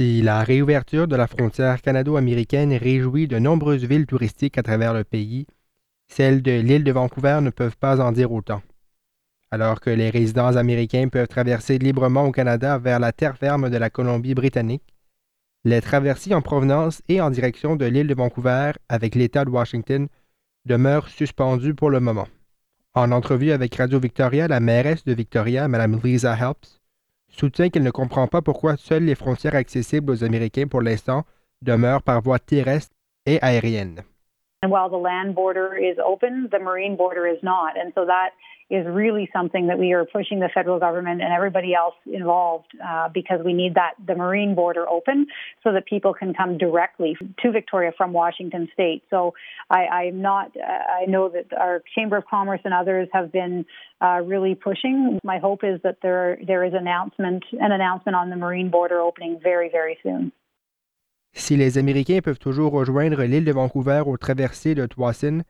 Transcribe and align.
Si 0.00 0.22
la 0.22 0.44
réouverture 0.44 1.06
de 1.08 1.14
la 1.14 1.26
frontière 1.26 1.82
canado-américaine 1.82 2.72
réjouit 2.72 3.28
de 3.28 3.38
nombreuses 3.38 3.84
villes 3.84 4.06
touristiques 4.06 4.56
à 4.56 4.62
travers 4.62 4.94
le 4.94 5.04
pays, 5.04 5.46
celles 6.08 6.40
de 6.40 6.52
l'île 6.52 6.84
de 6.84 6.92
Vancouver 6.92 7.40
ne 7.42 7.50
peuvent 7.50 7.76
pas 7.76 8.00
en 8.00 8.10
dire 8.10 8.32
autant. 8.32 8.62
Alors 9.50 9.78
que 9.78 9.90
les 9.90 10.08
résidents 10.08 10.56
américains 10.56 11.08
peuvent 11.08 11.28
traverser 11.28 11.76
librement 11.76 12.24
au 12.24 12.32
Canada 12.32 12.78
vers 12.78 12.98
la 12.98 13.12
terre 13.12 13.36
ferme 13.36 13.68
de 13.68 13.76
la 13.76 13.90
Colombie-Britannique, 13.90 14.94
les 15.64 15.82
traversées 15.82 16.34
en 16.34 16.40
provenance 16.40 17.02
et 17.10 17.20
en 17.20 17.28
direction 17.28 17.76
de 17.76 17.84
l'île 17.84 18.06
de 18.06 18.14
Vancouver 18.14 18.72
avec 18.88 19.14
l'État 19.14 19.44
de 19.44 19.50
Washington 19.50 20.08
demeurent 20.64 21.10
suspendues 21.10 21.74
pour 21.74 21.90
le 21.90 22.00
moment. 22.00 22.28
En 22.94 23.12
entrevue 23.12 23.52
avec 23.52 23.74
Radio 23.74 24.00
Victoria, 24.00 24.48
la 24.48 24.60
mairesse 24.60 25.04
de 25.04 25.12
Victoria, 25.12 25.68
Mme 25.68 26.00
Lisa 26.02 26.34
Helps, 26.34 26.79
soutient 27.30 27.70
qu'elle 27.70 27.82
ne 27.82 27.90
comprend 27.90 28.26
pas 28.26 28.42
pourquoi 28.42 28.76
seules 28.76 29.04
les 29.04 29.14
frontières 29.14 29.54
accessibles 29.54 30.12
aux 30.12 30.24
Américains 30.24 30.66
pour 30.66 30.82
l'instant 30.82 31.24
demeurent 31.62 32.02
par 32.02 32.22
voie 32.22 32.38
terrestre 32.38 32.94
et 33.26 33.40
aérienne. 33.42 34.02
And 34.62 34.70
while 34.70 34.90
the 34.90 34.98
land 34.98 35.34
border 35.34 35.74
is 35.74 35.96
open, 36.04 36.48
the 36.52 36.58
marine 36.58 36.96
border 36.96 37.26
is 37.26 37.38
not. 37.42 37.78
And 37.78 37.92
so 37.94 38.04
that 38.04 38.30
is 38.68 38.86
really 38.86 39.28
something 39.32 39.66
that 39.66 39.78
we 39.78 39.92
are 39.92 40.04
pushing 40.04 40.38
the 40.38 40.50
federal 40.52 40.78
government 40.78 41.22
and 41.22 41.32
everybody 41.32 41.74
else 41.74 41.94
involved 42.06 42.66
uh, 42.86 43.08
because 43.08 43.40
we 43.44 43.52
need 43.52 43.74
that 43.74 43.94
the 44.06 44.14
marine 44.14 44.54
border 44.54 44.88
open 44.88 45.26
so 45.64 45.72
that 45.72 45.86
people 45.86 46.14
can 46.14 46.34
come 46.34 46.58
directly 46.58 47.16
to 47.42 47.50
Victoria 47.50 47.90
from 47.96 48.12
Washington 48.12 48.68
State. 48.72 49.02
So 49.10 49.34
I, 49.70 49.86
I'm 49.86 50.22
not. 50.22 50.52
Uh, 50.56 51.02
I 51.02 51.06
know 51.06 51.30
that 51.30 51.52
our 51.58 51.82
Chamber 51.94 52.18
of 52.18 52.26
Commerce 52.26 52.60
and 52.64 52.72
others 52.72 53.08
have 53.12 53.32
been 53.32 53.64
uh, 54.00 54.20
really 54.24 54.54
pushing. 54.54 55.18
My 55.24 55.38
hope 55.38 55.64
is 55.64 55.80
that 55.82 55.96
there 56.02 56.38
there 56.46 56.64
is 56.64 56.74
announcement 56.74 57.44
an 57.52 57.72
announcement 57.72 58.14
on 58.14 58.30
the 58.30 58.36
marine 58.36 58.70
border 58.70 59.00
opening 59.00 59.40
very 59.42 59.68
very 59.68 59.98
soon. 60.02 60.32
Si 61.32 61.56
les 61.56 61.78
Américains 61.78 62.20
peuvent 62.22 62.38
toujours 62.38 62.72
rejoindre 62.72 63.22
l'île 63.22 63.44
de 63.44 63.52
Vancouver 63.52 64.02
aux 64.06 64.16
traversées 64.16 64.74
de 64.74 64.86
Twasin, 64.86 65.40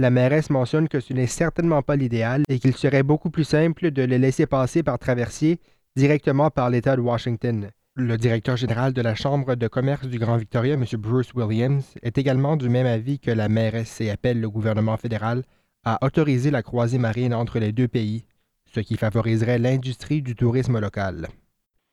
La 0.00 0.10
mairesse 0.10 0.50
mentionne 0.50 0.88
que 0.88 0.98
ce 0.98 1.12
n'est 1.12 1.28
certainement 1.28 1.82
pas 1.82 1.94
l'idéal 1.94 2.42
et 2.48 2.58
qu'il 2.58 2.74
serait 2.74 3.04
beaucoup 3.04 3.30
plus 3.30 3.44
simple 3.44 3.92
de 3.92 4.02
les 4.02 4.18
laisser 4.18 4.44
passer 4.44 4.82
par 4.82 4.98
traversier 4.98 5.60
directement 5.94 6.50
par 6.50 6.68
l'État 6.68 6.96
de 6.96 7.00
Washington. 7.00 7.70
Le 7.94 8.16
directeur 8.16 8.56
général 8.56 8.92
de 8.92 9.02
la 9.02 9.14
Chambre 9.14 9.54
de 9.54 9.68
commerce 9.68 10.08
du 10.08 10.18
Grand 10.18 10.36
Victoria, 10.36 10.74
M. 10.74 10.84
Bruce 10.98 11.32
Williams, 11.32 11.94
est 12.02 12.18
également 12.18 12.56
du 12.56 12.68
même 12.68 12.88
avis 12.88 13.20
que 13.20 13.30
la 13.30 13.48
mairesse 13.48 14.00
et 14.00 14.10
appelle 14.10 14.40
le 14.40 14.50
gouvernement 14.50 14.96
fédéral 14.96 15.44
à 15.84 16.04
autoriser 16.04 16.50
la 16.50 16.64
croisée 16.64 16.98
marine 16.98 17.32
entre 17.32 17.60
les 17.60 17.70
deux 17.70 17.86
pays, 17.86 18.24
ce 18.66 18.80
qui 18.80 18.96
favoriserait 18.96 19.60
l'industrie 19.60 20.22
du 20.22 20.34
tourisme 20.34 20.80
local. 20.80 21.28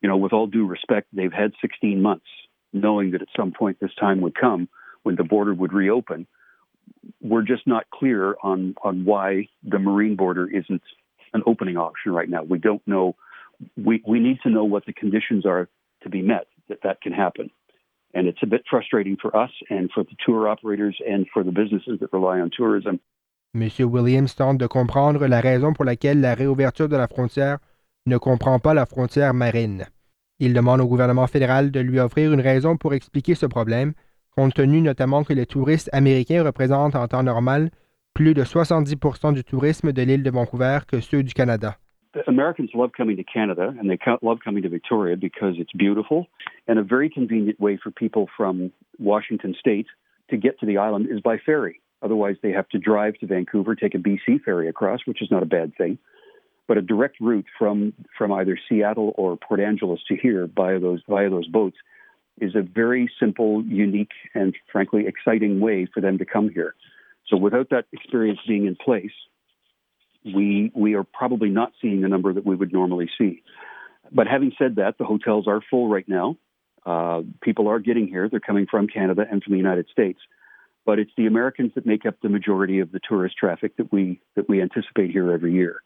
You 0.02 0.08
know, 0.08 0.18
with 0.18 0.32
all 0.32 0.48
due 0.50 0.66
respect, 0.68 1.06
they've 1.14 1.32
had 1.32 1.52
16 1.60 2.00
months 2.00 2.26
knowing 2.72 3.10
that 3.12 3.22
at 3.22 3.28
some 3.36 3.52
point 3.52 3.78
this 3.80 3.94
time 3.98 4.20
would 4.20 4.34
come 4.34 4.68
when 5.02 5.16
the 5.16 5.24
border 5.24 5.54
would 5.54 5.72
reopen. 5.72 6.26
we're 7.20 7.42
just 7.42 7.66
not 7.66 7.84
clear 7.90 8.36
on 8.42 8.74
on 8.82 9.04
why 9.04 9.48
the 9.62 9.78
marine 9.78 10.16
border 10.16 10.48
isn't 10.48 10.82
an 11.34 11.42
opening 11.46 11.76
option 11.76 12.12
right 12.12 12.28
now. 12.28 12.42
We 12.42 12.58
don't 12.58 12.82
know. 12.86 13.16
We 13.76 14.02
we 14.06 14.18
need 14.20 14.38
to 14.42 14.50
know 14.50 14.64
what 14.64 14.86
the 14.86 14.92
conditions 14.92 15.46
are 15.46 15.68
to 16.02 16.08
be 16.08 16.22
met 16.22 16.46
that 16.68 16.80
that 16.82 17.00
can 17.00 17.12
happen. 17.12 17.50
And 18.14 18.26
it's 18.26 18.42
a 18.42 18.46
bit 18.46 18.62
frustrating 18.68 19.16
for 19.16 19.34
us 19.34 19.50
and 19.70 19.90
for 19.90 20.04
the 20.04 20.16
tour 20.24 20.46
operators 20.48 20.96
and 21.08 21.26
for 21.32 21.42
the 21.42 21.52
businesses 21.52 21.98
that 22.00 22.12
rely 22.12 22.40
on 22.40 22.50
tourism. 22.50 23.00
Monsieur 23.54 23.86
Williams 23.86 24.34
tente 24.34 24.58
de 24.58 24.66
comprendre 24.66 25.26
la 25.26 25.40
raison 25.40 25.72
pour 25.74 25.84
laquelle 25.84 26.20
la 26.20 26.34
réouverture 26.34 26.88
de 26.88 26.96
la 26.96 27.06
frontière 27.06 27.58
ne 28.06 28.16
comprend 28.16 28.58
pas 28.58 28.74
la 28.74 28.86
frontière 28.86 29.34
marine. 29.34 29.86
Il 30.44 30.54
demande 30.54 30.80
au 30.80 30.88
gouvernement 30.88 31.28
fédéral 31.28 31.70
de 31.70 31.78
lui 31.78 32.00
offrir 32.00 32.32
une 32.32 32.40
raison 32.40 32.76
pour 32.76 32.94
expliquer 32.94 33.36
ce 33.36 33.46
problème, 33.46 33.92
compte 34.34 34.54
tenu 34.54 34.80
notamment 34.80 35.22
que 35.22 35.32
les 35.32 35.46
touristes 35.46 35.88
américains 35.92 36.42
représentent 36.42 36.96
en 36.96 37.06
temps 37.06 37.22
normal 37.22 37.70
plus 38.12 38.34
de 38.34 38.42
70% 38.42 39.34
du 39.34 39.44
tourisme 39.44 39.92
de 39.92 40.02
l'île 40.02 40.24
de 40.24 40.30
Vancouver 40.30 40.80
que 40.88 40.98
ceux 40.98 41.22
du 41.22 41.32
Canada. 41.32 41.76
Americans 42.26 42.66
love 42.74 42.90
coming 42.90 43.16
to 43.16 43.22
Canada 43.22 43.72
and 43.78 43.88
they 43.88 43.96
love 44.20 44.38
coming 44.44 44.64
to 44.64 44.68
Victoria 44.68 45.14
because 45.14 45.54
it's 45.60 45.72
beautiful 45.76 46.26
and 46.66 46.76
a 46.76 46.82
very 46.82 47.08
convenient 47.08 47.60
way 47.60 47.78
for 47.80 47.92
people 47.92 48.26
from 48.36 48.72
Washington 48.98 49.54
state 49.54 49.86
to 50.28 50.36
get 50.36 50.58
to 50.58 50.66
the 50.66 50.76
island 50.76 51.06
is 51.08 51.20
by 51.20 51.38
ferry. 51.38 51.80
Otherwise, 52.02 52.34
they 52.42 52.50
have 52.50 52.68
to 52.70 52.78
drive 52.78 53.14
to 53.20 53.28
Vancouver, 53.28 53.76
take 53.76 53.94
a 53.94 53.98
BC 53.98 54.42
ferry 54.44 54.68
across, 54.68 55.06
which 55.06 55.22
is 55.22 55.30
not 55.30 55.44
a 55.44 55.46
bad 55.46 55.72
thing. 55.78 55.98
But 56.72 56.78
a 56.78 56.80
direct 56.80 57.20
route 57.20 57.44
from, 57.58 57.92
from 58.16 58.32
either 58.32 58.58
Seattle 58.66 59.12
or 59.18 59.36
Port 59.36 59.60
Angeles 59.60 60.00
to 60.08 60.16
here 60.16 60.48
via 60.56 60.80
those, 60.80 61.02
via 61.06 61.28
those 61.28 61.46
boats 61.46 61.76
is 62.40 62.54
a 62.54 62.62
very 62.62 63.10
simple, 63.20 63.62
unique, 63.62 64.12
and 64.34 64.54
frankly 64.72 65.06
exciting 65.06 65.60
way 65.60 65.86
for 65.92 66.00
them 66.00 66.16
to 66.16 66.24
come 66.24 66.48
here. 66.48 66.74
So 67.28 67.36
without 67.36 67.68
that 67.72 67.84
experience 67.92 68.38
being 68.48 68.64
in 68.64 68.76
place, 68.76 69.12
we 70.24 70.72
we 70.74 70.94
are 70.94 71.04
probably 71.04 71.50
not 71.50 71.72
seeing 71.82 72.00
the 72.00 72.08
number 72.08 72.32
that 72.32 72.46
we 72.46 72.56
would 72.56 72.72
normally 72.72 73.10
see. 73.18 73.42
But 74.10 74.26
having 74.26 74.52
said 74.58 74.76
that, 74.76 74.96
the 74.96 75.04
hotels 75.04 75.46
are 75.46 75.60
full 75.68 75.88
right 75.88 76.08
now. 76.08 76.38
Uh, 76.86 77.20
people 77.42 77.68
are 77.68 77.80
getting 77.80 78.08
here; 78.08 78.30
they're 78.30 78.40
coming 78.40 78.64
from 78.64 78.86
Canada 78.86 79.26
and 79.30 79.42
from 79.42 79.52
the 79.52 79.58
United 79.58 79.88
States. 79.92 80.20
But 80.86 80.98
it's 80.98 81.12
the 81.18 81.26
Americans 81.26 81.72
that 81.74 81.84
make 81.84 82.06
up 82.06 82.14
the 82.22 82.30
majority 82.30 82.78
of 82.78 82.92
the 82.92 83.00
tourist 83.06 83.36
traffic 83.36 83.76
that 83.76 83.92
we 83.92 84.22
that 84.36 84.48
we 84.48 84.62
anticipate 84.62 85.10
here 85.10 85.30
every 85.30 85.52
year, 85.52 85.82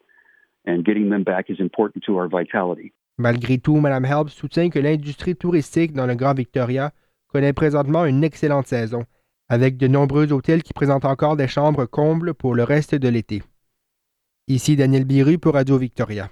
and 0.67 0.83
getting 0.83 1.09
them 1.09 1.23
back 1.23 1.49
is 1.49 1.59
important 1.59 2.03
to 2.05 2.19
our 2.19 2.27
vitality. 2.27 2.93
Malgré 3.17 3.57
tout, 3.57 3.77
Mme 3.77 4.05
Helps 4.05 4.33
soutient 4.33 4.69
que 4.69 4.79
l'industrie 4.79 5.35
touristique 5.35 5.93
dans 5.93 6.05
le 6.05 6.15
Grand 6.15 6.35
Victoria 6.35 6.91
connaît 7.27 7.53
présentement 7.53 8.05
une 8.05 8.23
excellente 8.23 8.67
saison, 8.67 9.05
avec 9.49 9.77
de 9.77 9.87
nombreux 9.87 10.31
hôtels 10.31 10.61
qui 10.61 10.73
présentent 10.73 11.05
encore 11.05 11.35
des 11.35 11.47
chambres 11.47 11.85
combles 11.85 12.33
pour 12.33 12.53
le 12.53 12.63
reste 12.63 12.93
de 12.93 13.09
l'été. 13.09 13.41
Ici 14.47 14.75
Daniel 14.75 15.05
Biru 15.05 15.39
pour 15.39 15.55
Radio 15.55 15.77
Victoria. 15.77 16.29